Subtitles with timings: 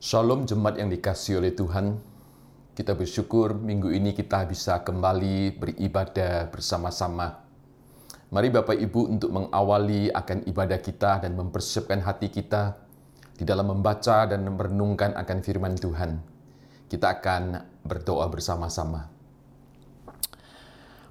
[0.00, 2.00] Shalom jemaat yang dikasih oleh Tuhan.
[2.72, 7.44] Kita bersyukur minggu ini kita bisa kembali beribadah bersama-sama.
[8.32, 12.80] Mari Bapak Ibu untuk mengawali akan ibadah kita dan mempersiapkan hati kita
[13.36, 16.16] di dalam membaca dan merenungkan akan firman Tuhan.
[16.88, 19.04] Kita akan berdoa bersama-sama.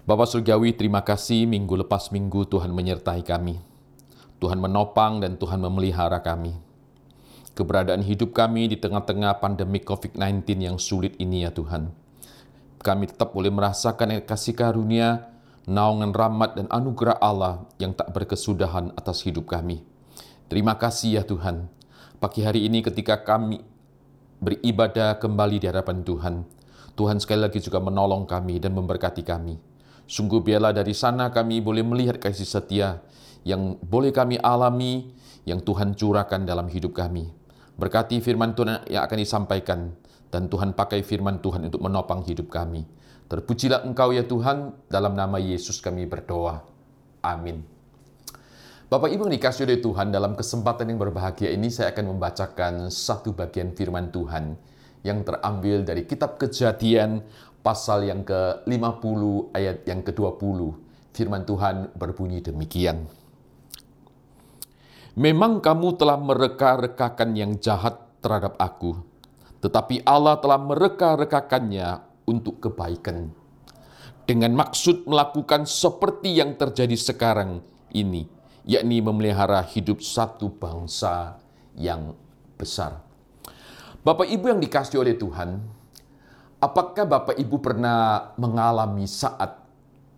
[0.01, 3.61] Bapak Surgawi, terima kasih minggu lepas minggu Tuhan menyertai kami.
[4.41, 6.68] Tuhan menopang dan Tuhan memelihara kami.
[7.59, 11.91] Keberadaan hidup kami di tengah-tengah pandemi COVID-19 yang sulit ini ya Tuhan.
[12.79, 15.27] Kami tetap boleh merasakan kasih karunia,
[15.67, 19.83] naungan rahmat dan anugerah Allah yang tak berkesudahan atas hidup kami.
[20.47, 21.67] Terima kasih ya Tuhan.
[22.23, 23.59] Pagi hari ini ketika kami
[24.39, 26.47] beribadah kembali di hadapan Tuhan,
[26.95, 29.59] Tuhan sekali lagi juga menolong kami dan memberkati kami.
[30.07, 33.03] Sungguh biarlah dari sana kami boleh melihat kasih setia
[33.43, 35.11] yang boleh kami alami,
[35.43, 37.38] yang Tuhan curahkan dalam hidup kami.
[37.79, 39.95] Berkati firman Tuhan yang akan disampaikan,
[40.27, 42.83] dan Tuhan pakai firman Tuhan untuk menopang hidup kami.
[43.31, 46.59] Terpujilah Engkau ya Tuhan, dalam nama Yesus kami berdoa.
[47.23, 47.63] Amin.
[48.91, 53.31] Bapak Ibu yang dikasih oleh Tuhan, dalam kesempatan yang berbahagia ini saya akan membacakan satu
[53.31, 54.59] bagian firman Tuhan
[55.07, 57.23] yang terambil dari kitab kejadian
[57.63, 59.21] pasal yang ke-50
[59.55, 60.59] ayat yang ke-20.
[61.15, 63.18] Firman Tuhan berbunyi demikian.
[65.19, 69.03] Memang kamu telah mereka-rekakan yang jahat terhadap aku,
[69.59, 73.27] tetapi Allah telah mereka-rekakannya untuk kebaikan.
[74.23, 77.59] Dengan maksud melakukan seperti yang terjadi sekarang
[77.91, 78.31] ini,
[78.63, 81.35] yakni memelihara hidup satu bangsa
[81.75, 82.15] yang
[82.55, 83.03] besar.
[83.99, 85.59] Bapak Ibu yang dikasih oleh Tuhan,
[86.59, 89.63] Apakah Bapak Ibu pernah mengalami saat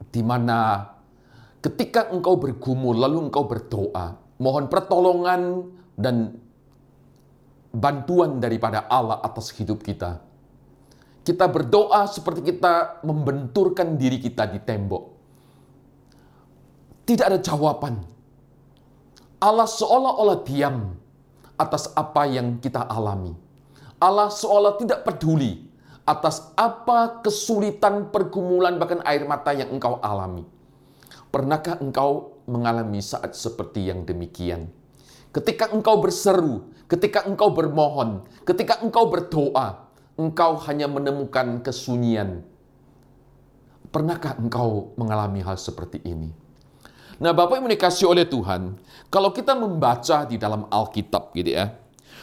[0.09, 0.89] di mana
[1.61, 6.34] ketika engkau bergumul lalu engkau berdoa, mohon pertolongan dan
[7.70, 10.17] bantuan daripada Allah atas hidup kita.
[11.22, 15.04] Kita berdoa seperti kita membenturkan diri kita di tembok.
[17.05, 18.02] Tidak ada jawaban.
[19.38, 20.98] Allah seolah-olah diam
[21.61, 23.38] atas apa yang kita alami.
[24.02, 25.70] Allah seolah tidak peduli
[26.10, 30.42] atas apa kesulitan pergumulan bahkan air mata yang engkau alami.
[31.30, 34.67] Pernahkah engkau mengalami saat seperti yang demikian?
[35.32, 39.88] Ketika engkau berseru, ketika engkau bermohon, ketika engkau berdoa,
[40.20, 42.44] engkau hanya menemukan kesunyian.
[43.92, 46.32] Pernahkah engkau mengalami hal seperti ini?
[47.22, 48.82] Nah, Bapak yang dikasih oleh Tuhan,
[49.12, 51.76] kalau kita membaca di dalam Alkitab gitu ya,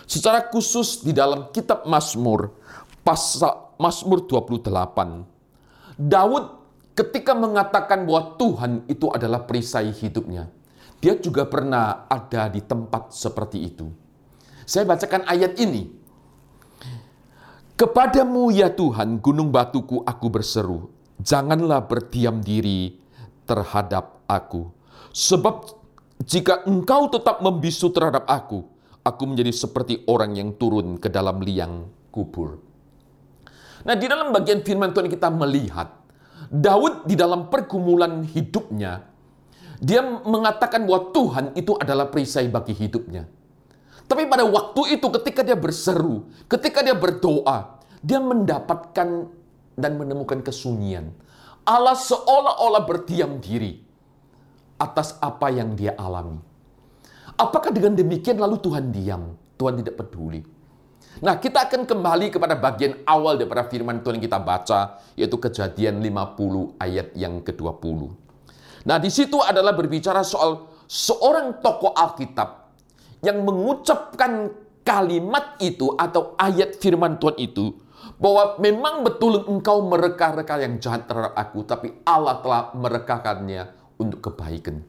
[0.09, 2.57] secara khusus di dalam kitab Mazmur,
[3.05, 5.39] pasal Mazmur 28.
[5.99, 6.58] Daud
[6.99, 10.51] ketika mengatakan bahwa Tuhan itu adalah perisai hidupnya,
[10.99, 13.87] dia juga pernah ada di tempat seperti itu.
[14.67, 15.95] Saya bacakan ayat ini.
[17.79, 20.91] Kepadamu ya Tuhan, gunung batuku aku berseru,
[21.23, 22.99] janganlah berdiam diri
[23.47, 24.75] terhadap aku.
[25.15, 25.79] Sebab
[26.27, 28.67] jika engkau tetap membisu terhadap aku,
[29.07, 32.59] aku menjadi seperti orang yang turun ke dalam liang kubur.
[33.87, 35.98] Nah, di dalam bagian firman Tuhan kita melihat
[36.49, 39.09] Daud di dalam pergumulan hidupnya
[39.79, 43.31] dia mengatakan bahwa Tuhan itu adalah perisai bagi hidupnya.
[44.09, 49.31] Tapi pada waktu itu ketika dia berseru, ketika dia berdoa, dia mendapatkan
[49.79, 51.15] dan menemukan kesunyian.
[51.63, 53.79] Allah seolah-olah berdiam diri
[54.81, 56.41] atas apa yang dia alami.
[57.39, 59.39] Apakah dengan demikian lalu Tuhan diam?
[59.55, 60.43] Tuhan tidak peduli.
[61.19, 64.81] Nah, kita akan kembali kepada bagian awal daripada firman Tuhan yang kita baca,
[65.19, 68.01] yaitu kejadian 50 ayat yang ke-20.
[68.87, 72.71] Nah, di situ adalah berbicara soal seorang tokoh Alkitab
[73.27, 74.55] yang mengucapkan
[74.87, 77.75] kalimat itu atau ayat firman Tuhan itu,
[78.23, 84.87] bahwa memang betul engkau mereka-reka yang jahat terhadap aku, tapi Allah telah merekakannya untuk kebaikan.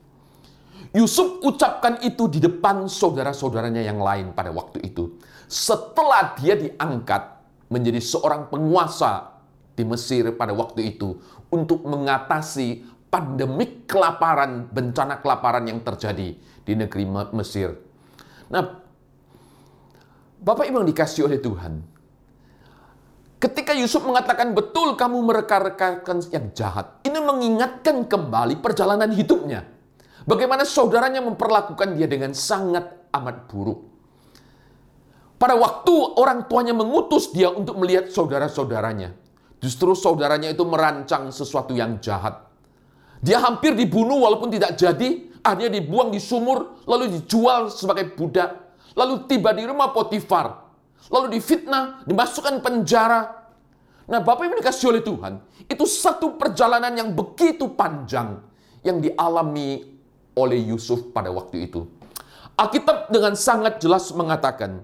[0.94, 5.17] Yusuf ucapkan itu di depan saudara-saudaranya yang lain pada waktu itu
[5.50, 7.41] setelah dia diangkat
[7.73, 9.41] menjadi seorang penguasa
[9.73, 11.18] di Mesir pada waktu itu
[11.50, 17.73] untuk mengatasi pandemi kelaparan, bencana kelaparan yang terjadi di negeri Mesir.
[18.53, 18.62] Nah,
[20.38, 21.82] Bapak Ibu yang dikasih oleh Tuhan,
[23.41, 29.66] ketika Yusuf mengatakan betul kamu mereka-rekakan yang jahat, ini mengingatkan kembali perjalanan hidupnya.
[30.29, 33.89] Bagaimana saudaranya memperlakukan dia dengan sangat amat buruk.
[35.40, 39.16] Pada waktu orang tuanya mengutus dia untuk melihat saudara-saudaranya,
[39.64, 42.44] justru saudaranya itu merancang sesuatu yang jahat.
[43.24, 49.24] Dia hampir dibunuh walaupun tidak jadi, akhirnya dibuang di sumur, lalu dijual sebagai budak, lalu
[49.32, 50.68] tiba di rumah Potifar.
[51.09, 53.22] lalu difitnah, dimasukkan penjara.
[54.09, 58.42] Nah, Bapak Ibu dikasih oleh Tuhan, itu satu perjalanan yang begitu panjang
[58.85, 59.85] yang dialami
[60.38, 61.85] oleh Yusuf pada waktu itu.
[62.58, 64.82] Alkitab dengan sangat jelas mengatakan,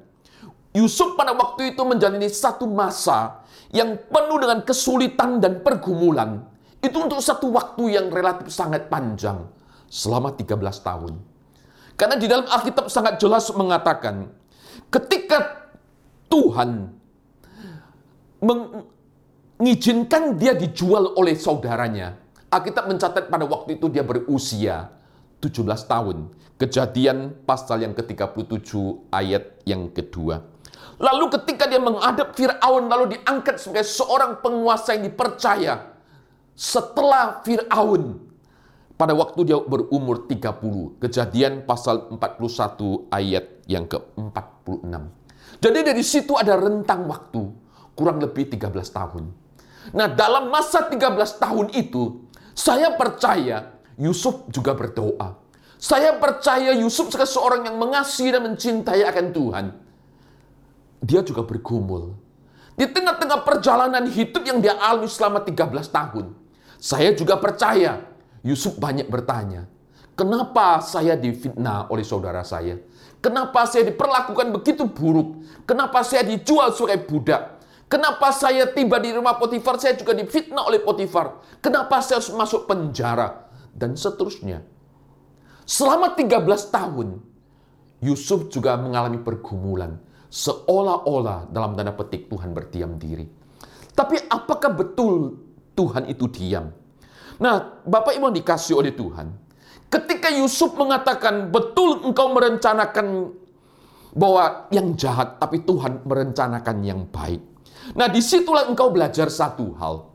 [0.75, 6.43] Yusuf pada waktu itu menjalani satu masa yang penuh dengan kesulitan dan pergumulan.
[6.83, 9.47] Itu untuk satu waktu yang relatif sangat panjang,
[9.87, 11.15] selama 13 tahun.
[11.95, 14.27] Karena di dalam Alkitab sangat jelas mengatakan,
[14.91, 15.71] ketika
[16.27, 16.91] Tuhan
[18.43, 22.19] mengizinkan dia dijual oleh saudaranya,
[22.51, 24.91] Alkitab mencatat pada waktu itu dia berusia
[25.39, 26.17] 17 tahun.
[26.55, 28.71] Kejadian pasal yang ke-37
[29.11, 30.54] ayat yang kedua.
[30.95, 35.95] Lalu ketika dia menghadap Fir'aun lalu diangkat sebagai seorang penguasa yang dipercaya.
[36.55, 38.23] Setelah Fir'aun
[38.95, 41.03] pada waktu dia berumur 30.
[41.03, 44.93] Kejadian pasal 41 ayat yang ke-46.
[45.59, 47.43] Jadi dari situ ada rentang waktu
[47.95, 49.23] kurang lebih 13 tahun.
[49.91, 51.11] Nah dalam masa 13
[51.43, 52.23] tahun itu
[52.55, 55.43] saya percaya Yusuf juga berdoa.
[55.75, 59.65] Saya percaya Yusuf sebagai seorang yang mengasihi dan mencintai akan Tuhan.
[61.05, 62.17] Dia juga bergumul.
[62.73, 66.33] Di tengah-tengah perjalanan hidup yang dia alami selama 13 tahun.
[66.81, 68.03] Saya juga percaya
[68.41, 69.69] Yusuf banyak bertanya,
[70.17, 72.77] kenapa saya difitnah oleh saudara saya?
[73.21, 75.45] Kenapa saya diperlakukan begitu buruk?
[75.65, 77.57] Kenapa saya dijual sebagai budak?
[77.89, 81.41] Kenapa saya tiba di rumah Potifar, saya juga difitnah oleh Potifar?
[81.61, 83.49] Kenapa saya harus masuk penjara?
[83.73, 84.61] Dan seterusnya.
[85.65, 87.17] Selama 13 tahun,
[88.01, 89.97] Yusuf juga mengalami pergumulan.
[90.35, 93.23] Seolah-olah dalam tanda petik Tuhan berdiam diri.
[93.95, 95.31] Tapi apakah betul
[95.71, 96.67] Tuhan itu diam?
[97.39, 99.31] Nah, Bapak Ibu dikasih oleh Tuhan.
[99.87, 103.31] Ketika Yusuf mengatakan, betul engkau merencanakan
[104.11, 107.39] bahwa yang jahat, tapi Tuhan merencanakan yang baik.
[107.95, 110.11] Nah, di situlah engkau belajar satu hal.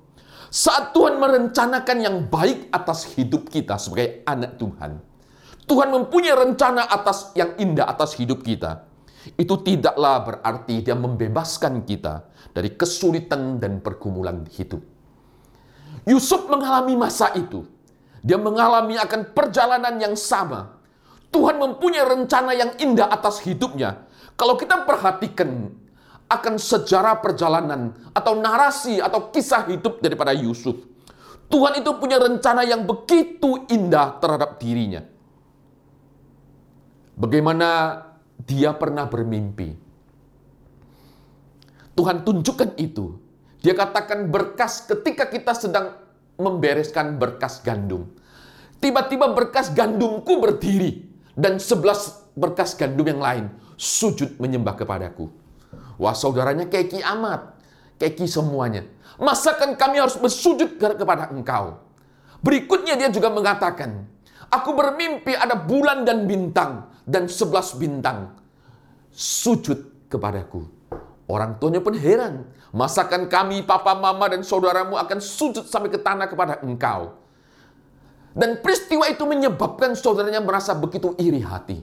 [0.53, 5.01] Saat Tuhan merencanakan yang baik atas hidup kita sebagai anak Tuhan,
[5.65, 8.90] Tuhan mempunyai rencana atas yang indah atas hidup kita.
[9.37, 12.25] Itu tidaklah berarti dia membebaskan kita
[12.57, 14.81] dari kesulitan dan pergumulan hidup.
[16.09, 17.69] Yusuf mengalami masa itu.
[18.25, 20.81] Dia mengalami akan perjalanan yang sama.
[21.31, 24.09] Tuhan mempunyai rencana yang indah atas hidupnya.
[24.35, 25.69] Kalau kita perhatikan
[26.31, 30.79] akan sejarah perjalanan atau narasi atau kisah hidup daripada Yusuf.
[31.51, 35.03] Tuhan itu punya rencana yang begitu indah terhadap dirinya.
[37.19, 38.01] Bagaimana
[38.47, 39.77] dia pernah bermimpi.
[41.97, 43.19] Tuhan tunjukkan itu.
[43.61, 45.93] Dia katakan berkas ketika kita sedang
[46.41, 48.09] membereskan berkas gandum.
[48.81, 51.05] Tiba-tiba berkas gandumku berdiri
[51.37, 53.45] dan sebelas berkas gandum yang lain
[53.77, 55.29] sujud menyembah kepadaku.
[56.01, 57.61] Wah saudaranya keki amat,
[58.01, 58.89] keki semuanya.
[59.21, 61.85] Masakan kami harus bersujud kepada engkau?
[62.41, 64.09] Berikutnya dia juga mengatakan,
[64.51, 68.35] Aku bermimpi ada bulan dan bintang dan sebelas bintang
[69.11, 70.67] sujud kepadaku.
[71.31, 72.43] Orang tuanya pun heran.
[72.75, 77.19] Masakan kami, papa, mama, dan saudaramu akan sujud sampai ke tanah kepada engkau.
[78.35, 81.83] Dan peristiwa itu menyebabkan saudaranya merasa begitu iri hati.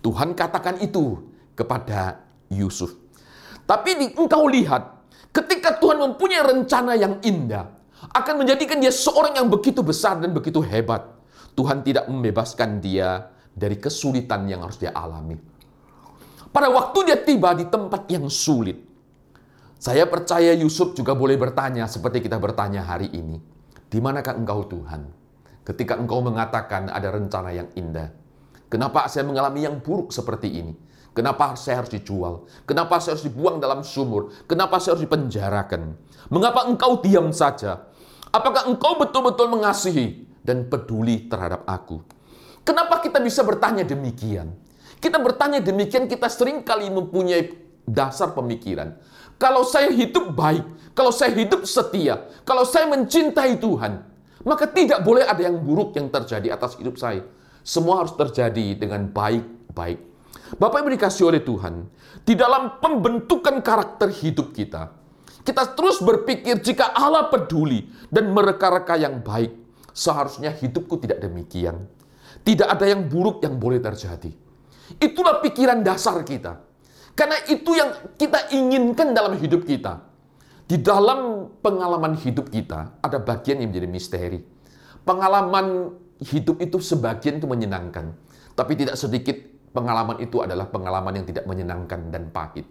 [0.00, 1.24] Tuhan katakan itu
[1.56, 2.20] kepada
[2.52, 2.92] Yusuf.
[3.64, 7.76] Tapi di, engkau lihat, ketika Tuhan mempunyai rencana yang indah,
[8.12, 11.04] akan menjadikan dia seorang yang begitu besar dan begitu hebat.
[11.56, 15.40] Tuhan tidak membebaskan dia dari kesulitan yang harus dia alami.
[16.52, 18.76] Pada waktu dia tiba di tempat yang sulit,
[19.80, 23.40] saya percaya Yusuf juga boleh bertanya seperti kita bertanya hari ini.
[23.88, 25.08] Di manakah engkau Tuhan?
[25.64, 28.12] Ketika engkau mengatakan ada rencana yang indah.
[28.68, 30.74] Kenapa saya mengalami yang buruk seperti ini?
[31.16, 32.44] Kenapa saya harus dijual?
[32.68, 34.32] Kenapa saya harus dibuang dalam sumur?
[34.44, 35.96] Kenapa saya harus dipenjarakan?
[36.28, 37.88] Mengapa engkau diam saja?
[38.28, 42.15] Apakah engkau betul-betul mengasihi dan peduli terhadap aku?
[42.66, 44.50] Kenapa kita bisa bertanya demikian?
[44.98, 47.54] Kita bertanya demikian, kita sering kali mempunyai
[47.86, 48.98] dasar pemikiran.
[49.38, 54.02] Kalau saya hidup baik, kalau saya hidup setia, kalau saya mencintai Tuhan,
[54.42, 57.22] maka tidak boleh ada yang buruk yang terjadi atas hidup saya.
[57.62, 60.02] Semua harus terjadi dengan baik-baik.
[60.58, 61.86] Bapak Ibu dikasih oleh Tuhan,
[62.26, 64.90] di dalam pembentukan karakter hidup kita,
[65.46, 69.54] kita terus berpikir jika Allah peduli dan mereka-reka yang baik,
[69.94, 71.86] seharusnya hidupku tidak demikian.
[72.42, 74.30] Tidak ada yang buruk yang boleh terjadi.
[74.98, 76.62] Itulah pikiran dasar kita.
[77.16, 80.04] Karena itu yang kita inginkan dalam hidup kita.
[80.66, 84.40] Di dalam pengalaman hidup kita, ada bagian yang menjadi misteri.
[85.06, 88.12] Pengalaman hidup itu sebagian itu menyenangkan.
[88.52, 89.36] Tapi tidak sedikit
[89.70, 92.66] pengalaman itu adalah pengalaman yang tidak menyenangkan dan pahit.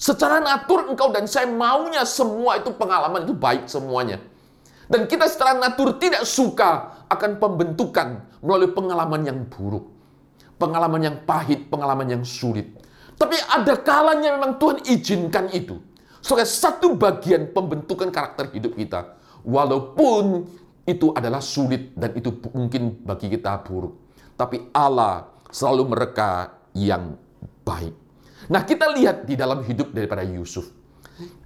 [0.00, 4.16] Secara natur engkau dan saya maunya semua itu pengalaman itu baik semuanya.
[4.90, 9.86] Dan kita secara natur tidak suka akan pembentukan melalui pengalaman yang buruk.
[10.58, 12.74] Pengalaman yang pahit, pengalaman yang sulit.
[13.14, 15.78] Tapi ada kalanya memang Tuhan izinkan itu.
[16.18, 19.14] Sebagai satu bagian pembentukan karakter hidup kita.
[19.46, 20.44] Walaupun
[20.84, 23.94] itu adalah sulit dan itu mungkin bagi kita buruk.
[24.34, 27.14] Tapi Allah selalu mereka yang
[27.62, 27.94] baik.
[28.50, 30.66] Nah, kita lihat di dalam hidup daripada Yusuf.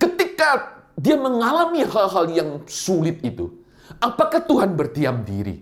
[0.01, 3.51] Ketika dia mengalami hal-hal yang sulit itu,
[3.99, 5.59] apakah Tuhan berdiam diri?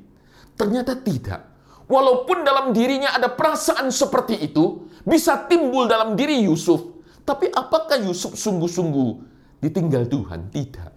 [0.53, 1.41] Ternyata tidak.
[1.89, 6.81] Walaupun dalam dirinya ada perasaan seperti itu, bisa timbul dalam diri Yusuf.
[7.25, 9.11] Tapi apakah Yusuf sungguh-sungguh
[9.61, 10.53] ditinggal Tuhan?
[10.53, 10.91] Tidak.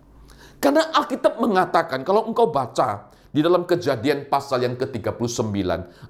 [0.60, 5.52] Karena Alkitab mengatakan, kalau engkau baca di dalam kejadian pasal yang ke-39,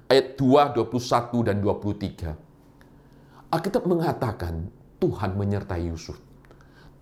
[0.06, 3.52] ayat 2, 21, dan 23.
[3.52, 4.70] Alkitab mengatakan
[5.02, 6.25] Tuhan menyertai Yusuf.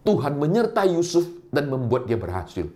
[0.05, 2.69] Tuhan menyertai Yusuf dan membuat dia berhasil.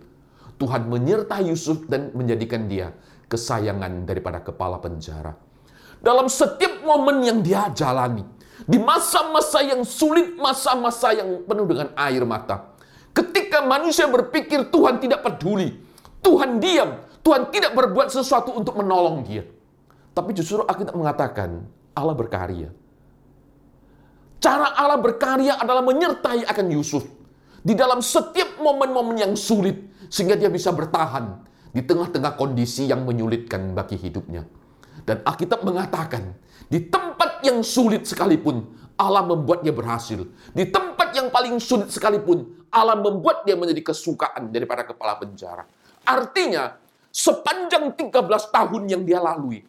[0.57, 2.91] Tuhan menyertai Yusuf dan menjadikan dia
[3.29, 5.37] kesayangan daripada kepala penjara.
[6.01, 8.25] Dalam setiap momen yang dia jalani,
[8.65, 12.73] di masa-masa yang sulit, masa-masa yang penuh dengan air mata,
[13.13, 15.77] ketika manusia berpikir Tuhan tidak peduli,
[16.25, 19.45] Tuhan diam, Tuhan tidak berbuat sesuatu untuk menolong dia.
[20.17, 21.61] Tapi justru Alkitab mengatakan
[21.93, 22.73] Allah berkarya.
[24.39, 27.18] Cara Allah berkarya adalah menyertai akan Yusuf
[27.59, 29.75] di dalam setiap momen-momen yang sulit
[30.07, 34.43] sehingga dia bisa bertahan di tengah-tengah kondisi yang menyulitkan bagi hidupnya.
[35.05, 36.33] Dan Alkitab mengatakan,
[36.69, 38.65] di tempat yang sulit sekalipun
[38.99, 40.27] Allah membuat dia berhasil.
[40.51, 45.63] Di tempat yang paling sulit sekalipun Allah membuat dia menjadi kesukaan daripada kepala penjara.
[46.03, 46.75] Artinya,
[47.09, 49.63] sepanjang 13 tahun yang dia lalui,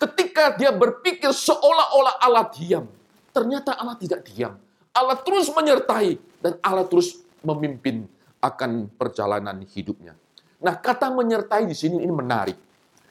[0.00, 2.88] ketika dia berpikir seolah-olah Allah diam,
[3.30, 4.58] Ternyata Allah tidak diam.
[4.90, 8.08] Allah terus menyertai dan Allah terus memimpin
[8.40, 10.16] akan perjalanan hidupnya.
[10.60, 12.56] Nah, kata menyertai di sini ini menarik.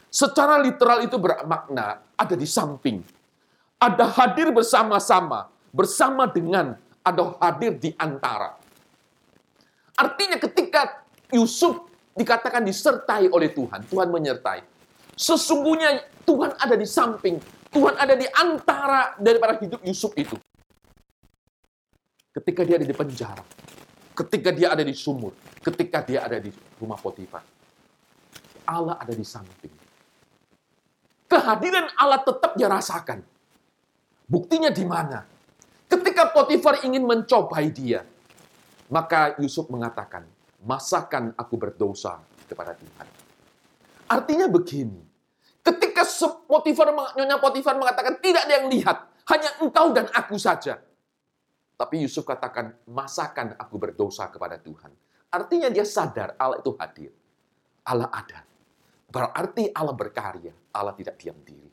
[0.10, 3.02] Secara literal itu bermakna ada di samping.
[3.80, 8.58] Ada hadir bersama-sama, bersama dengan ada hadir di antara.
[9.96, 14.66] Artinya ketika Yusuf dikatakan disertai oleh Tuhan, Tuhan menyertai.
[15.16, 20.36] Sesungguhnya Tuhan ada di samping, Tuhan ada di antara daripada hidup Yusuf itu.
[22.30, 23.44] Ketika dia ada di penjara,
[24.20, 25.32] ketika dia ada di sumur,
[25.64, 27.44] ketika dia ada di rumah Potifar.
[28.68, 29.74] Allah ada di samping.
[31.30, 33.24] Kehadiran Allah tetap dia rasakan.
[34.30, 35.26] Buktinya di mana?
[35.90, 38.06] Ketika Potifar ingin mencobai dia,
[38.94, 40.28] maka Yusuf mengatakan,
[40.62, 43.08] masakan aku berdosa kepada Tuhan.
[44.10, 45.10] Artinya begini,
[45.60, 46.02] Ketika
[46.48, 48.98] Potifar, Nyonya Potifar mengatakan tidak ada yang lihat,
[49.30, 50.82] hanya engkau dan aku saja.
[51.80, 54.92] Tapi Yusuf katakan, masakan aku berdosa kepada Tuhan.
[55.32, 57.16] Artinya dia sadar Allah itu hadir.
[57.88, 58.44] Allah ada.
[59.08, 60.52] Berarti Allah berkarya.
[60.76, 61.72] Allah tidak diam diri.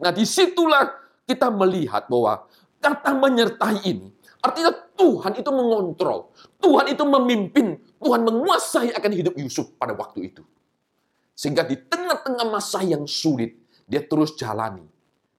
[0.00, 0.88] Nah di situlah
[1.28, 2.48] kita melihat bahwa
[2.80, 4.08] kata menyertai ini,
[4.40, 6.32] artinya Tuhan itu mengontrol.
[6.56, 7.76] Tuhan itu memimpin.
[8.00, 10.40] Tuhan menguasai akan hidup Yusuf pada waktu itu.
[11.36, 14.88] Sehingga di tengah-tengah masa yang sulit, dia terus jalani.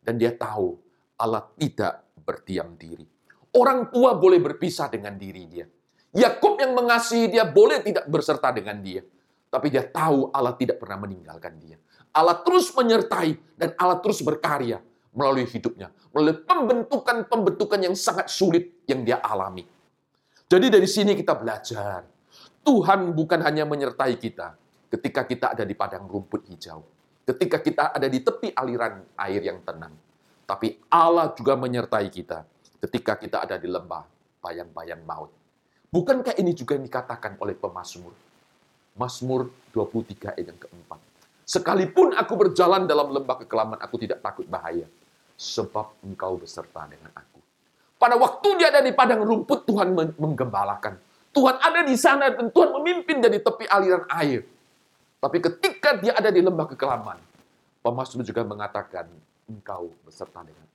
[0.05, 0.77] Dan dia tahu
[1.17, 3.14] Allah tidak berdiam diri.
[3.55, 5.65] Orang tua boleh berpisah dengan diri dia.
[6.15, 8.99] Yakub yang mengasihi dia boleh tidak berserta dengan dia.
[9.47, 11.79] Tapi dia tahu Allah tidak pernah meninggalkan dia.
[12.11, 14.83] Allah terus menyertai dan Allah terus berkarya
[15.15, 15.91] melalui hidupnya.
[16.11, 19.63] Melalui pembentukan-pembentukan yang sangat sulit yang dia alami.
[20.51, 22.03] Jadi dari sini kita belajar.
[22.65, 24.57] Tuhan bukan hanya menyertai kita,
[24.91, 26.81] ketika kita ada di padang rumput hijau,
[27.23, 29.93] ketika kita ada di tepi aliran air yang tenang.
[30.49, 32.41] Tapi Allah juga menyertai kita
[32.85, 34.05] ketika kita ada di lembah
[34.45, 35.33] bayang-bayang maut.
[35.89, 38.13] Bukankah ini juga yang dikatakan oleh pemazmur?
[38.93, 40.99] Mazmur 23 ayat yang keempat.
[41.45, 44.85] Sekalipun aku berjalan dalam lembah kekelaman, aku tidak takut bahaya.
[45.35, 47.41] Sebab engkau beserta dengan aku.
[47.99, 50.95] Pada waktu dia ada di padang rumput, Tuhan menggembalakan.
[51.35, 54.47] Tuhan ada di sana dan Tuhan memimpin dari tepi aliran air.
[55.19, 57.19] Tapi ketika dia ada di lembah kekelaman,
[57.83, 59.09] pemazmur juga mengatakan,
[59.51, 60.74] engkau beserta dengan.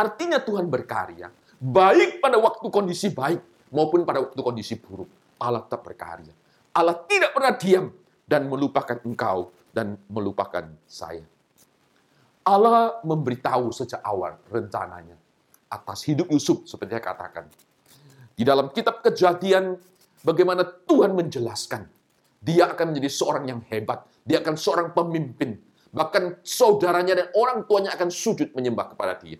[0.00, 1.28] Artinya Tuhan berkarya,
[1.60, 5.36] baik pada waktu kondisi baik maupun pada waktu kondisi buruk.
[5.36, 6.32] Allah tetap berkarya.
[6.72, 7.86] Allah tidak pernah diam
[8.24, 11.20] dan melupakan engkau dan melupakan saya.
[12.48, 15.20] Allah memberitahu sejak awal rencananya
[15.68, 17.44] atas hidup Yusuf seperti saya katakan.
[18.32, 19.76] Di dalam kitab kejadian
[20.24, 21.84] bagaimana Tuhan menjelaskan
[22.40, 24.00] dia akan menjadi seorang yang hebat.
[24.24, 25.60] Dia akan seorang pemimpin.
[25.92, 29.36] Bahkan saudaranya dan orang tuanya akan sujud menyembah kepada dia.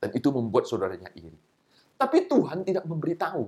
[0.00, 1.36] Dan itu membuat saudaranya iri.
[2.00, 3.44] Tapi Tuhan tidak memberitahu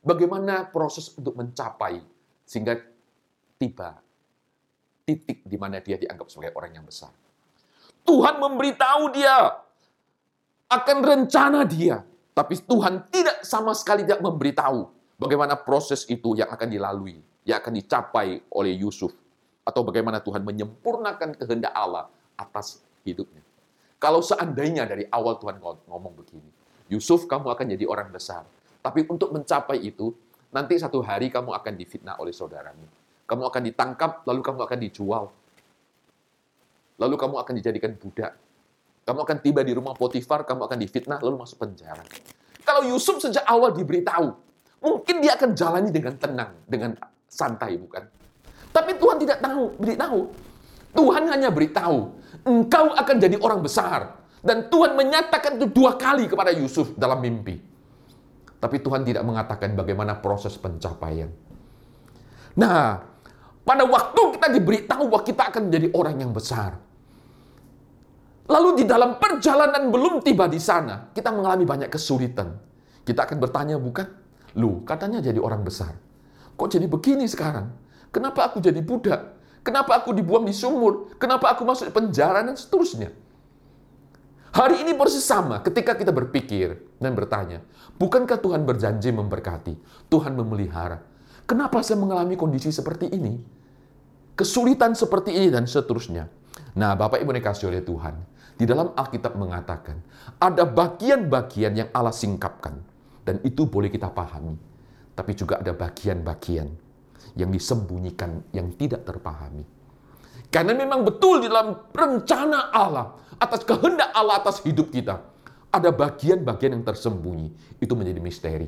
[0.00, 2.00] bagaimana proses untuk mencapai
[2.48, 2.80] sehingga
[3.60, 4.00] tiba
[5.04, 7.12] titik di mana dia dianggap sebagai orang yang besar.
[8.00, 9.60] Tuhan memberitahu dia
[10.72, 12.00] akan rencana dia,
[12.32, 14.88] tapi Tuhan tidak sama sekali tidak memberitahu
[15.20, 19.12] bagaimana proses itu yang akan dilalui, yang akan dicapai oleh Yusuf
[19.66, 22.08] atau bagaimana Tuhan menyempurnakan kehendak Allah
[22.40, 23.44] atas hidupnya.
[24.00, 26.48] Kalau seandainya dari awal Tuhan ngomong begini,
[26.88, 28.48] Yusuf kamu akan jadi orang besar.
[28.80, 30.16] Tapi untuk mencapai itu,
[30.48, 32.88] nanti satu hari kamu akan difitnah oleh saudaramu.
[33.28, 35.24] Kamu akan ditangkap, lalu kamu akan dijual.
[36.96, 38.32] Lalu kamu akan dijadikan budak.
[39.04, 42.00] Kamu akan tiba di rumah Potifar, kamu akan difitnah, lalu masuk penjara.
[42.64, 44.32] Kalau Yusuf sejak awal diberitahu,
[44.80, 46.96] mungkin dia akan jalani dengan tenang, dengan
[47.28, 48.00] santai, bukan?
[48.72, 50.20] Tapi Tuhan tidak tahu, beritahu.
[50.90, 54.20] Tuhan hanya beritahu, engkau akan jadi orang besar.
[54.40, 57.60] Dan Tuhan menyatakan itu dua kali kepada Yusuf dalam mimpi.
[58.60, 61.28] Tapi Tuhan tidak mengatakan bagaimana proses pencapaian.
[62.56, 63.00] Nah,
[63.64, 66.76] pada waktu kita diberitahu bahwa kita akan menjadi orang yang besar.
[68.50, 72.58] Lalu di dalam perjalanan belum tiba di sana, kita mengalami banyak kesulitan.
[73.06, 74.10] Kita akan bertanya, bukan?
[74.58, 75.94] Lu, katanya jadi orang besar.
[76.58, 77.70] Kok jadi begini sekarang?
[78.10, 79.39] Kenapa aku jadi budak?
[79.60, 81.12] Kenapa aku dibuang di sumur?
[81.20, 83.12] Kenapa aku masuk penjara dan seterusnya?
[84.50, 87.62] Hari ini persis sama ketika kita berpikir dan bertanya,
[88.00, 89.74] bukankah Tuhan berjanji memberkati?
[90.10, 90.98] Tuhan memelihara.
[91.46, 93.38] Kenapa saya mengalami kondisi seperti ini?
[94.34, 96.26] Kesulitan seperti ini dan seterusnya.
[96.74, 98.14] Nah, Bapak Ibu dikasih oleh Tuhan,
[98.58, 100.02] di dalam Alkitab mengatakan,
[100.42, 102.74] ada bagian-bagian yang Allah singkapkan.
[103.22, 104.56] Dan itu boleh kita pahami.
[105.14, 106.89] Tapi juga ada bagian-bagian
[107.38, 109.62] yang disembunyikan, yang tidak terpahami.
[110.50, 115.22] Karena memang betul di dalam rencana Allah, atas kehendak Allah atas hidup kita,
[115.70, 117.78] ada bagian-bagian yang tersembunyi.
[117.78, 118.66] Itu menjadi misteri.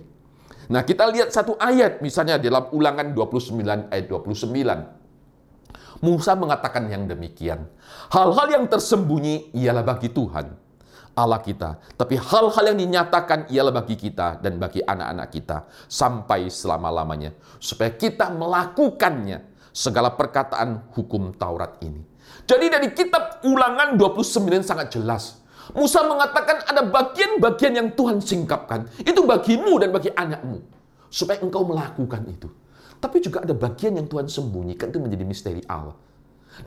[0.71, 5.03] Nah, kita lihat satu ayat, misalnya dalam ulangan 29 ayat 29.
[6.03, 7.67] Musa mengatakan yang demikian.
[8.11, 10.62] Hal-hal yang tersembunyi ialah bagi Tuhan.
[11.13, 11.77] Allah kita.
[11.97, 17.37] Tapi hal-hal yang dinyatakan ialah bagi kita dan bagi anak-anak kita sampai selama-lamanya.
[17.61, 22.01] Supaya kita melakukannya segala perkataan hukum Taurat ini.
[22.49, 25.41] Jadi dari kitab ulangan 29 sangat jelas.
[25.73, 28.89] Musa mengatakan ada bagian-bagian yang Tuhan singkapkan.
[29.01, 30.59] Itu bagimu dan bagi anakmu.
[31.13, 32.49] Supaya engkau melakukan itu.
[32.99, 35.95] Tapi juga ada bagian yang Tuhan sembunyikan itu menjadi misteri Allah.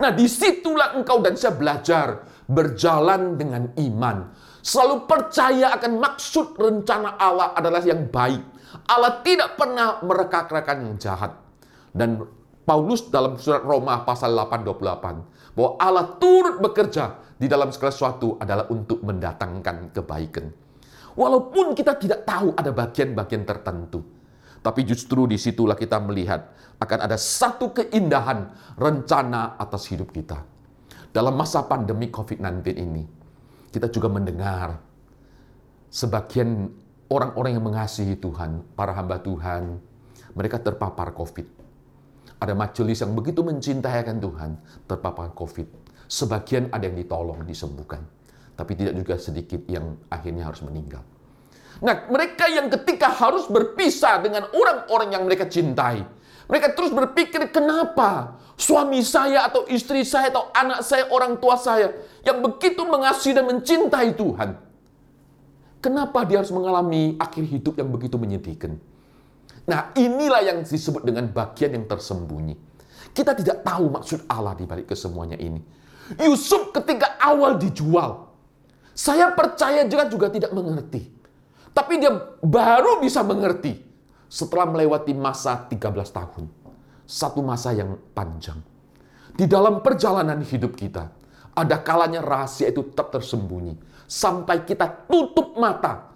[0.02, 4.34] Nah di situlah engkau dan saya belajar berjalan dengan iman.
[4.66, 8.42] Selalu percaya akan maksud rencana Allah adalah yang baik.
[8.90, 11.38] Allah tidak pernah mereka-rekan yang jahat.
[11.94, 12.26] Dan
[12.66, 18.66] Paulus dalam surat Roma pasal 8:28 bahwa Allah turut bekerja di dalam segala sesuatu adalah
[18.74, 20.50] untuk mendatangkan kebaikan.
[21.16, 24.04] Walaupun kita tidak tahu ada bagian-bagian tertentu,
[24.66, 26.50] tapi justru di situlah kita melihat
[26.82, 28.50] akan ada satu keindahan
[28.82, 30.42] rencana atas hidup kita.
[31.14, 33.06] Dalam masa pandemi COVID-19 ini,
[33.70, 34.82] kita juga mendengar
[35.94, 36.66] sebagian
[37.14, 39.78] orang-orang yang mengasihi Tuhan, para hamba Tuhan,
[40.34, 41.46] mereka terpapar COVID.
[42.42, 44.52] Ada majelis yang begitu mencintai akan Tuhan,
[44.90, 45.86] terpapar COVID.
[46.10, 48.02] Sebagian ada yang ditolong, disembuhkan.
[48.58, 51.06] Tapi tidak juga sedikit yang akhirnya harus meninggal.
[51.84, 56.08] Nah, mereka yang ketika harus berpisah dengan orang-orang yang mereka cintai,
[56.48, 61.92] mereka terus berpikir, kenapa suami saya atau istri saya atau anak saya, orang tua saya
[62.24, 64.50] yang begitu mengasihi dan mencintai Tuhan.
[65.82, 68.78] Kenapa dia harus mengalami akhir hidup yang begitu menyedihkan?
[69.66, 72.58] Nah, inilah yang disebut dengan bagian yang tersembunyi.
[73.14, 75.62] Kita tidak tahu maksud Allah di balik kesemuanya ini.
[76.22, 78.30] Yusuf ketika awal dijual,
[78.94, 81.15] saya percaya juga juga tidak mengerti.
[81.76, 83.76] Tapi dia baru bisa mengerti
[84.32, 86.48] setelah melewati masa 13 tahun.
[87.04, 88.64] Satu masa yang panjang.
[89.36, 91.12] Di dalam perjalanan hidup kita,
[91.52, 93.76] ada kalanya rahasia itu tetap tersembunyi.
[94.08, 96.16] Sampai kita tutup mata,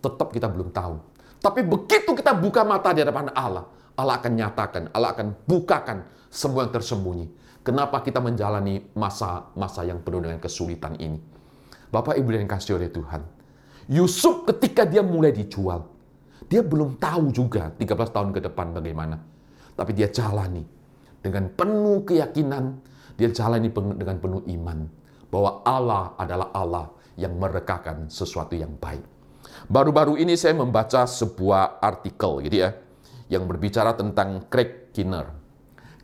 [0.00, 0.96] tetap kita belum tahu.
[1.40, 6.64] Tapi begitu kita buka mata di hadapan Allah, Allah akan nyatakan, Allah akan bukakan semua
[6.64, 7.26] yang tersembunyi.
[7.60, 11.20] Kenapa kita menjalani masa-masa yang penuh dengan kesulitan ini?
[11.92, 13.20] Bapak Ibu yang kasih oleh Tuhan,
[13.90, 15.82] Yusuf ketika dia mulai dijual,
[16.46, 19.18] dia belum tahu juga 13 tahun ke depan bagaimana.
[19.74, 20.62] Tapi dia jalani
[21.18, 22.78] dengan penuh keyakinan,
[23.18, 24.86] dia jalani dengan penuh iman
[25.26, 26.86] bahwa Allah adalah Allah
[27.18, 29.02] yang merekakan sesuatu yang baik.
[29.66, 32.70] Baru-baru ini saya membaca sebuah artikel gitu ya
[33.26, 35.26] yang berbicara tentang Craig Kinner.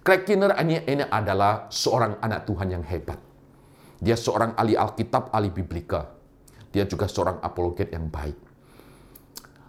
[0.03, 3.18] Craig Kinner ini, ini adalah seorang anak Tuhan yang hebat.
[4.03, 6.15] Dia seorang ahli Alkitab, ahli Biblika.
[6.74, 8.37] Dia juga seorang apologet yang baik.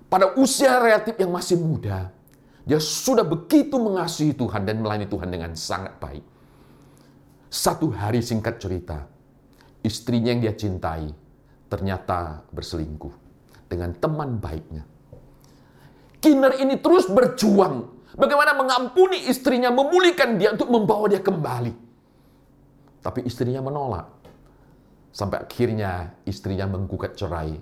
[0.08, 2.16] pada usia relatif yang masih muda,
[2.64, 6.24] dia sudah begitu mengasihi Tuhan dan melayani Tuhan dengan sangat baik.
[7.48, 9.08] Satu hari singkat cerita,
[9.84, 11.12] istrinya yang dia cintai
[11.68, 13.12] ternyata berselingkuh
[13.68, 14.84] dengan teman baiknya.
[16.24, 21.72] Kiner ini terus berjuang bagaimana mengampuni istrinya, memulihkan dia untuk membawa dia kembali.
[23.00, 24.17] Tapi istrinya menolak.
[25.12, 27.58] Sampai akhirnya istrinya menggugat cerai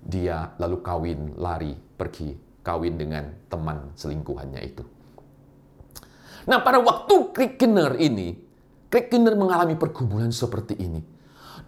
[0.00, 2.32] dia lalu kawin, lari, pergi,
[2.64, 4.84] kawin dengan teman selingkuhannya itu.
[6.48, 8.32] Nah, pada waktu Krikener ini,
[8.88, 11.04] Krikener mengalami pergumulan seperti ini.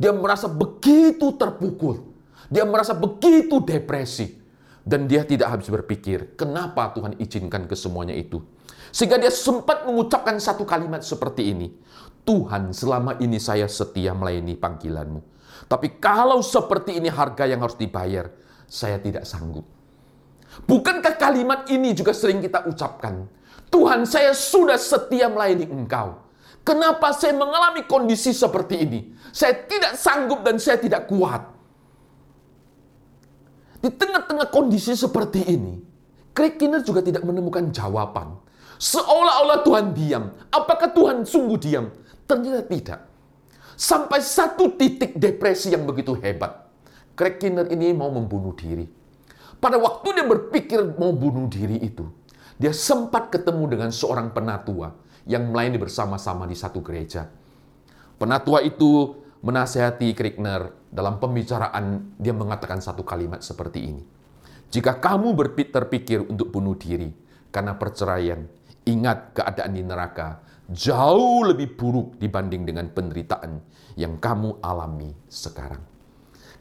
[0.01, 2.09] Dia merasa begitu terpukul.
[2.49, 4.41] Dia merasa begitu depresi.
[4.83, 8.43] Dan dia tidak habis berpikir, kenapa Tuhan izinkan ke semuanya itu.
[8.91, 11.71] Sehingga dia sempat mengucapkan satu kalimat seperti ini.
[12.23, 15.21] Tuhan, selama ini saya setia melayani panggilanmu.
[15.67, 18.31] Tapi kalau seperti ini harga yang harus dibayar,
[18.67, 19.67] saya tidak sanggup.
[20.69, 23.27] Bukankah kalimat ini juga sering kita ucapkan?
[23.73, 26.21] Tuhan, saya sudah setia melayani Engkau.
[26.63, 29.01] Kenapa saya mengalami kondisi seperti ini?
[29.35, 31.43] Saya tidak sanggup dan saya tidak kuat.
[33.83, 35.83] Di tengah-tengah kondisi seperti ini,
[36.31, 38.39] Craig Kinner juga tidak menemukan jawaban.
[38.79, 40.31] Seolah-olah Tuhan diam.
[40.55, 41.91] Apakah Tuhan sungguh diam?
[42.33, 43.01] Ternyata tidak.
[43.77, 46.65] Sampai satu titik depresi yang begitu hebat.
[47.13, 48.89] Craig Kinner ini mau membunuh diri.
[49.61, 52.09] Pada waktu dia berpikir mau bunuh diri itu,
[52.57, 54.97] dia sempat ketemu dengan seorang penatua
[55.29, 57.29] yang melayani bersama-sama di satu gereja.
[58.17, 59.13] Penatua itu
[59.45, 64.03] menasehati Kriegner dalam pembicaraan dia mengatakan satu kalimat seperti ini.
[64.73, 65.37] Jika kamu
[65.69, 67.13] terpikir untuk bunuh diri
[67.53, 68.41] karena perceraian,
[68.89, 73.59] ingat keadaan di neraka jauh lebih buruk dibanding dengan penderitaan
[73.99, 75.83] yang kamu alami sekarang.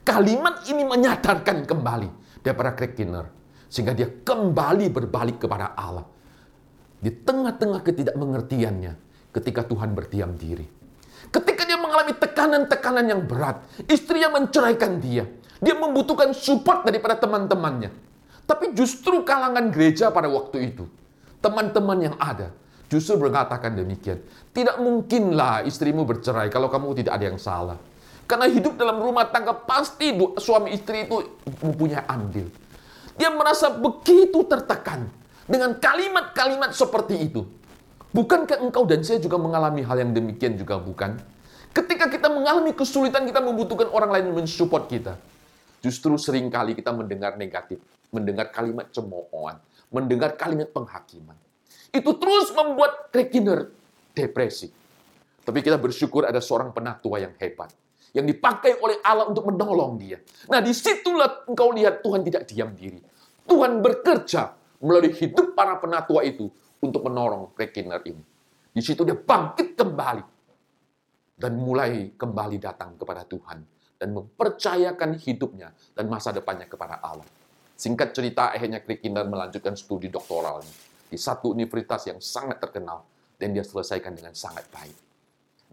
[0.02, 2.10] Kalimat ini menyadarkan kembali
[2.42, 3.30] daripada Craig Kinner.
[3.72, 6.04] Sehingga dia kembali berbalik kepada Allah.
[7.00, 8.94] Di tengah-tengah ketidakmengertiannya
[9.32, 10.68] ketika Tuhan berdiam diri.
[11.32, 15.24] Ketika dia mengalami tekanan-tekanan yang berat, istrinya menceraikan dia.
[15.64, 17.94] Dia membutuhkan support daripada teman-temannya.
[18.44, 20.90] Tapi justru kalangan gereja pada waktu itu,
[21.40, 22.52] teman-teman yang ada,
[22.92, 24.20] justru mengatakan demikian.
[24.52, 27.80] Tidak mungkinlah istrimu bercerai kalau kamu tidak ada yang salah.
[28.28, 31.24] Karena hidup dalam rumah tangga pasti suami istri itu
[31.64, 32.52] mempunyai andil.
[33.16, 35.08] Dia merasa begitu tertekan
[35.48, 37.48] dengan kalimat-kalimat seperti itu.
[38.12, 41.16] Bukankah engkau dan saya juga mengalami hal yang demikian juga bukan?
[41.72, 45.16] Ketika kita mengalami kesulitan, kita membutuhkan orang lain mensupport kita.
[45.80, 47.80] Justru sering kali kita mendengar negatif,
[48.12, 49.56] mendengar kalimat cemoohan,
[49.88, 51.41] mendengar kalimat penghakiman.
[51.92, 53.68] Itu terus membuat Krekiner
[54.16, 54.72] depresi.
[55.44, 57.68] Tapi kita bersyukur ada seorang penatua yang hebat.
[58.16, 60.20] Yang dipakai oleh Allah untuk menolong dia.
[60.48, 63.00] Nah di situlah engkau lihat Tuhan tidak diam diri.
[63.44, 66.48] Tuhan bekerja melalui hidup para penatua itu
[66.80, 68.24] untuk menolong Krekiner ini.
[68.72, 70.24] Di situ dia bangkit kembali.
[71.36, 73.60] Dan mulai kembali datang kepada Tuhan.
[74.00, 77.28] Dan mempercayakan hidupnya dan masa depannya kepada Allah.
[77.76, 83.04] Singkat cerita, akhirnya Krekiner melanjutkan studi doktoralnya di satu universitas yang sangat terkenal
[83.36, 84.96] dan dia selesaikan dengan sangat baik.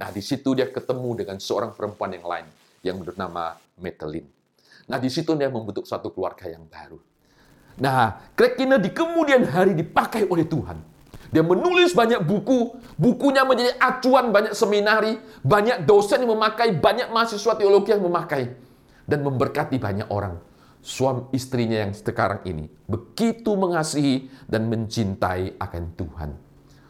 [0.03, 2.47] Nah, di situ dia ketemu dengan seorang perempuan yang lain
[2.83, 4.27] yang bernama Metelin.
[4.91, 6.99] Nah, di situ dia membentuk satu keluarga yang baru.
[7.79, 10.99] Nah, Craig di kemudian hari dipakai oleh Tuhan.
[11.29, 17.53] Dia menulis banyak buku, bukunya menjadi acuan banyak seminari, banyak dosen yang memakai, banyak mahasiswa
[17.53, 18.49] teologi yang memakai,
[19.05, 20.48] dan memberkati banyak orang
[20.89, 26.31] suami istrinya yang sekarang ini begitu mengasihi dan mencintai akan Tuhan.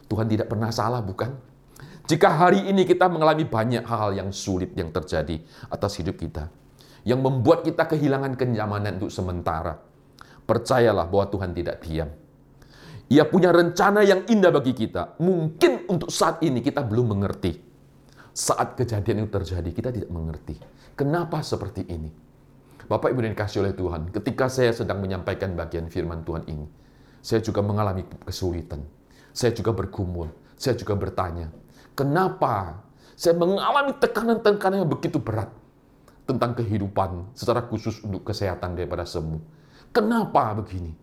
[0.07, 1.35] Tuhan tidak pernah salah, bukan?
[2.07, 5.37] Jika hari ini kita mengalami banyak hal yang sulit yang terjadi
[5.69, 6.49] atas hidup kita,
[7.05, 9.77] yang membuat kita kehilangan kenyamanan untuk sementara,
[10.47, 12.09] percayalah bahwa Tuhan tidak diam.
[13.13, 15.21] Ia punya rencana yang indah bagi kita.
[15.21, 17.57] Mungkin untuk saat ini kita belum mengerti.
[18.33, 20.57] Saat kejadian itu terjadi, kita tidak mengerti.
[20.97, 22.28] Kenapa seperti ini?
[22.89, 26.65] Bapak Ibu yang dikasih oleh Tuhan, ketika saya sedang menyampaikan bagian firman Tuhan ini,
[27.21, 28.81] saya juga mengalami kesulitan.
[29.29, 31.53] Saya juga bergumul, saya juga bertanya,
[31.93, 32.81] kenapa
[33.13, 35.53] saya mengalami tekanan-tekanan yang begitu berat
[36.25, 39.37] tentang kehidupan secara khusus untuk kesehatan daripada semua.
[39.93, 40.93] Kenapa begini?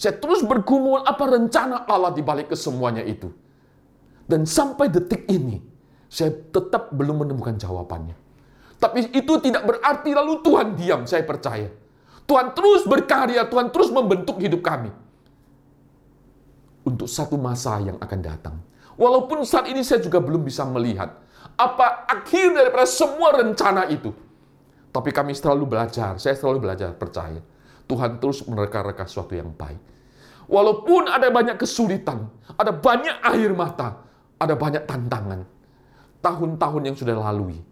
[0.00, 3.28] Saya terus bergumul apa rencana Allah di balik kesemuanya itu.
[4.24, 5.60] Dan sampai detik ini,
[6.08, 8.21] saya tetap belum menemukan jawabannya.
[8.82, 11.70] Tapi itu tidak berarti lalu Tuhan diam, saya percaya.
[12.26, 14.90] Tuhan terus berkarya, Tuhan terus membentuk hidup kami.
[16.82, 18.58] Untuk satu masa yang akan datang.
[18.98, 21.14] Walaupun saat ini saya juga belum bisa melihat
[21.54, 24.10] apa akhir daripada semua rencana itu.
[24.92, 27.38] Tapi kami selalu belajar, saya selalu belajar percaya.
[27.86, 29.78] Tuhan terus menerka-reka sesuatu yang baik.
[30.50, 34.04] Walaupun ada banyak kesulitan, ada banyak air mata,
[34.36, 35.46] ada banyak tantangan.
[36.18, 37.62] Tahun-tahun yang sudah lalui,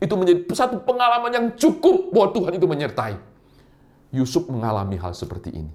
[0.00, 3.14] itu menjadi satu pengalaman yang cukup bahwa Tuhan itu menyertai.
[4.10, 5.70] Yusuf mengalami hal seperti ini.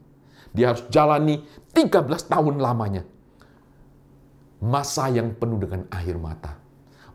[0.51, 3.05] Dia harus jalani 13 tahun lamanya.
[4.65, 6.57] Masa yang penuh dengan air mata.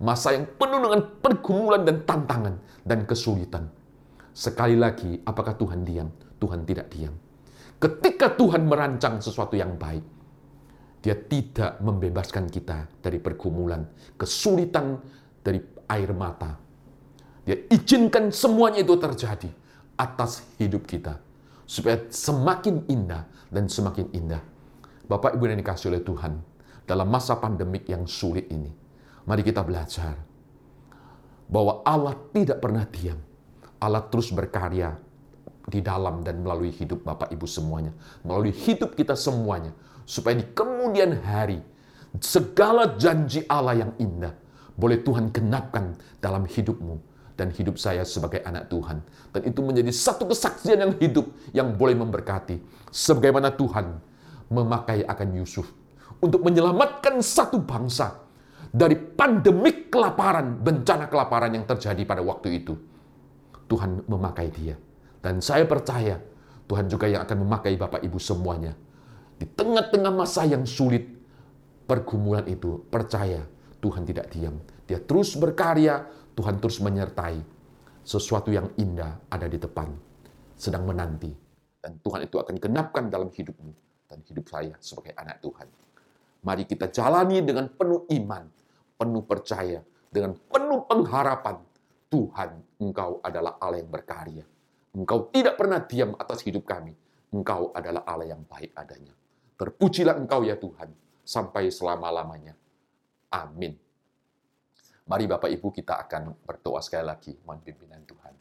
[0.00, 2.54] Masa yang penuh dengan pergumulan dan tantangan
[2.86, 3.68] dan kesulitan.
[4.30, 6.08] Sekali lagi, apakah Tuhan diam?
[6.40, 7.12] Tuhan tidak diam.
[7.80, 10.04] Ketika Tuhan merancang sesuatu yang baik,
[11.00, 13.84] dia tidak membebaskan kita dari pergumulan,
[14.20, 15.00] kesulitan,
[15.40, 16.69] dari air mata.
[17.44, 19.50] Dia izinkan semuanya itu terjadi
[19.96, 21.16] atas hidup kita.
[21.64, 24.42] Supaya semakin indah dan semakin indah.
[25.06, 26.38] Bapak Ibu yang dikasih oleh Tuhan,
[26.86, 28.70] dalam masa pandemik yang sulit ini,
[29.26, 30.18] mari kita belajar
[31.50, 33.18] bahwa Allah tidak pernah diam.
[33.82, 34.94] Allah terus berkarya
[35.66, 37.94] di dalam dan melalui hidup Bapak Ibu semuanya,
[38.26, 39.74] melalui hidup kita semuanya,
[40.06, 41.62] supaya di kemudian hari
[42.18, 44.34] segala janji Allah yang indah
[44.74, 47.09] boleh Tuhan genapkan dalam hidupmu
[47.40, 49.00] dan hidup saya sebagai anak Tuhan.
[49.32, 52.60] Dan itu menjadi satu kesaksian yang hidup yang boleh memberkati.
[52.92, 53.96] Sebagaimana Tuhan
[54.52, 55.64] memakai akan Yusuf
[56.20, 58.20] untuk menyelamatkan satu bangsa
[58.68, 62.76] dari pandemik kelaparan, bencana kelaparan yang terjadi pada waktu itu.
[63.72, 64.76] Tuhan memakai dia.
[65.24, 66.20] Dan saya percaya
[66.68, 68.76] Tuhan juga yang akan memakai Bapak Ibu semuanya.
[69.40, 71.08] Di tengah-tengah masa yang sulit,
[71.88, 73.40] pergumulan itu, percaya
[73.80, 74.60] Tuhan tidak diam.
[74.84, 77.38] Dia terus berkarya, Tuhan terus menyertai.
[78.00, 79.92] Sesuatu yang indah ada di depan,
[80.56, 81.30] sedang menanti.
[81.80, 83.72] Dan Tuhan itu akan genapkan dalam hidupmu
[84.08, 85.68] dan hidup saya sebagai anak Tuhan.
[86.40, 88.44] Mari kita jalani dengan penuh iman,
[88.96, 91.56] penuh percaya, dengan penuh pengharapan
[92.10, 92.50] Tuhan,
[92.82, 94.44] Engkau adalah Allah yang berkarya.
[94.90, 96.90] Engkau tidak pernah diam atas hidup kami.
[97.30, 99.14] Engkau adalah Allah yang baik adanya.
[99.54, 100.90] Terpujilah Engkau ya Tuhan,
[101.22, 102.58] sampai selama-lamanya.
[103.30, 103.78] Amin.
[105.10, 108.34] Mari Bapak Ibu kita akan berdoa sekali lagi, mohon pimpinan Tuhan.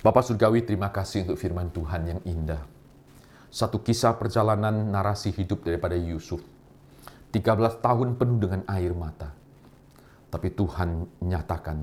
[0.00, 2.64] Bapak Surgawi, terima kasih untuk firman Tuhan yang indah.
[3.52, 6.40] Satu kisah perjalanan narasi hidup daripada Yusuf.
[7.36, 9.44] 13 tahun penuh dengan air mata
[10.34, 11.78] tapi Tuhan nyatakan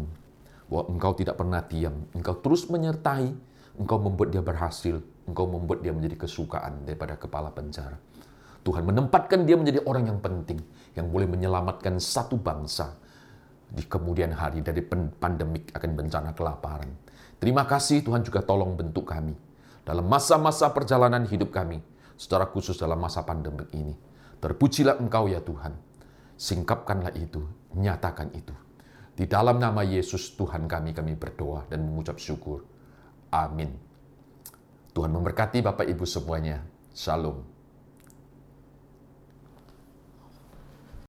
[0.68, 2.04] bahwa engkau tidak pernah diam.
[2.12, 3.32] Engkau terus menyertai,
[3.80, 7.96] engkau membuat dia berhasil, engkau membuat dia menjadi kesukaan daripada kepala penjara.
[8.68, 10.60] Tuhan menempatkan dia menjadi orang yang penting,
[11.00, 12.92] yang boleh menyelamatkan satu bangsa
[13.72, 14.84] di kemudian hari dari
[15.16, 16.92] pandemik akan bencana kelaparan.
[17.40, 19.34] Terima kasih Tuhan juga tolong bentuk kami
[19.82, 21.82] dalam masa-masa perjalanan hidup kami,
[22.14, 23.98] secara khusus dalam masa pandemik ini.
[24.38, 25.74] Terpujilah Engkau ya Tuhan.
[26.38, 27.42] Singkapkanlah itu,
[27.78, 28.54] nyatakan itu.
[29.14, 32.66] Di dalam nama Yesus Tuhan kami, kami berdoa dan mengucap syukur.
[33.34, 33.74] Amin.
[34.92, 36.62] Tuhan memberkati Bapak Ibu semuanya.
[36.92, 37.61] Shalom.